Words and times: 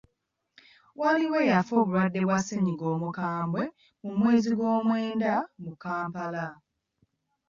Waaliwo 0.99 1.37
eyafa 1.43 1.73
obulwadde 1.81 2.19
bwa 2.23 2.39
ssennyiga 2.41 2.85
omukambwe 2.95 3.63
mu 4.03 4.11
mwezi 4.19 4.49
gwomwenda 4.57 5.33
mu 5.63 5.73
Kampala. 5.83 6.45